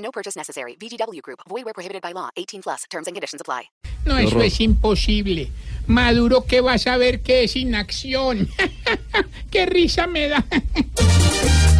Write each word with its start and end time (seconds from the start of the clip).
No 0.00 0.10
purchase 0.10 0.36
necessary. 0.36 0.76
VGW 0.76 1.22
Group. 1.22 1.40
Void 1.48 1.64
where 1.64 1.74
prohibited 1.74 2.02
by 2.02 2.12
law. 2.12 2.30
18 2.36 2.62
plus. 2.62 2.84
Terms 2.90 3.06
and 3.06 3.14
conditions 3.14 3.40
apply. 3.40 3.70
No, 4.04 4.16
eso 4.16 4.40
es 4.40 4.60
imposible. 4.60 5.50
Maduro, 5.86 6.44
¿qué 6.46 6.60
vas 6.60 6.86
a 6.86 6.96
ver 6.96 7.20
que 7.22 7.44
es 7.44 7.56
inacción? 7.56 8.48
¡Qué 9.50 9.66
risa 9.66 10.06
me 10.06 10.28
da! 10.28 10.44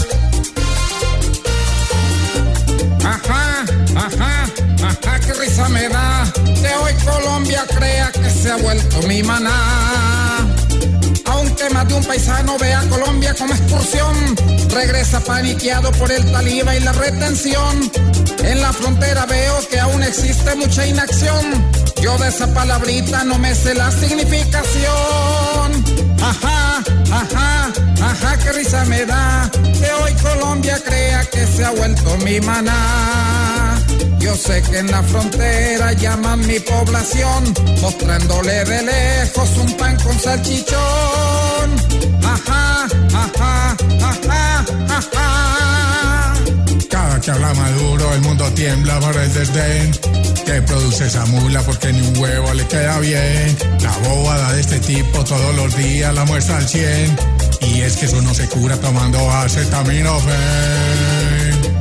Ajá, 3.02 3.64
ajá, 3.96 4.44
ajá, 4.84 5.20
qué 5.20 5.32
risa 5.34 5.68
me 5.70 5.88
da. 5.88 6.30
Que 6.34 6.74
hoy 6.74 6.92
Colombia 7.04 7.64
crea 7.66 8.12
que 8.12 8.30
se 8.30 8.50
ha 8.50 8.56
vuelto 8.56 9.02
mi 9.08 9.22
maná. 9.22 10.46
Aunque 11.24 11.70
más 11.70 11.88
de 11.88 11.94
un 11.94 12.04
paisano 12.04 12.58
vea 12.58 12.80
a 12.80 12.88
Colombia 12.88 13.34
como 13.34 13.54
excursión, 13.54 14.14
regresa 14.72 15.20
paniqueado 15.20 15.90
por 15.92 16.10
el 16.10 16.30
taliba 16.30 16.76
y 16.76 16.80
la 16.80 16.92
retención. 16.92 17.90
En 18.44 18.60
la 18.60 18.72
frontera 18.72 19.26
veo 19.26 19.68
que 19.68 19.80
aún 19.80 20.02
existe 20.02 20.54
mucha 20.56 20.86
inacción. 20.86 21.44
Yo 22.00 22.16
de 22.18 22.28
esa 22.28 22.52
palabrita 22.54 23.24
no 23.24 23.38
me 23.38 23.54
sé 23.54 23.74
la 23.74 23.90
significación. 23.90 25.84
Ajá, 26.22 26.82
ajá, 27.10 27.72
ajá, 28.02 28.38
qué 28.38 28.52
risa 28.52 28.84
me 28.86 29.04
da. 29.04 29.50
Que 29.52 29.92
hoy 30.02 30.14
Colombia 30.22 30.78
crea 30.84 31.24
que 31.26 31.46
se 31.46 31.64
ha 31.64 31.70
vuelto 31.70 32.16
mi 32.18 32.40
maná. 32.40 33.78
Yo 34.18 34.34
sé 34.36 34.62
que 34.62 34.78
en 34.78 34.90
la 34.90 35.02
frontera 35.02 35.92
llaman 35.94 36.46
mi 36.46 36.60
población, 36.60 37.54
mostrándole 37.80 38.64
de 38.64 38.82
lejos 38.82 39.50
un 39.56 39.76
pan 39.76 39.96
con 40.02 40.18
salchichón. 40.18 41.09
Habla 47.30 47.54
Maduro, 47.54 48.14
el 48.14 48.20
mundo 48.22 48.44
tiembla 48.54 48.98
por 49.00 49.16
el 49.16 49.32
desdén. 49.32 49.92
Que 50.44 50.62
produce 50.62 51.06
esa 51.06 51.24
mula 51.26 51.60
porque 51.62 51.92
ni 51.92 52.00
un 52.00 52.16
huevo 52.18 52.52
le 52.54 52.66
queda 52.66 52.98
bien. 53.00 53.56
La 53.80 53.96
bobada 54.08 54.52
de 54.52 54.60
este 54.60 54.80
tipo 54.80 55.24
todos 55.24 55.54
los 55.56 55.76
días 55.76 56.14
la 56.14 56.24
muestra 56.24 56.56
al 56.56 56.68
100. 56.68 57.16
Y 57.62 57.80
es 57.82 57.96
que 57.96 58.06
eso 58.06 58.20
no 58.22 58.34
se 58.34 58.48
cura 58.48 58.76
tomando 58.76 59.30
acetaminofén. 59.30 60.34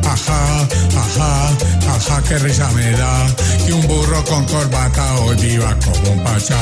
Ajá, 0.03 0.67
ajá, 0.97 1.49
ajá, 1.95 2.23
qué 2.27 2.39
risa 2.39 2.69
me 2.71 2.91
da. 2.91 3.27
Que 3.65 3.73
un 3.73 3.87
burro 3.87 4.23
con 4.25 4.45
corbata 4.45 5.15
hoy 5.21 5.35
viva 5.37 5.75
como 5.83 6.11
un 6.11 6.23
pachá. 6.23 6.57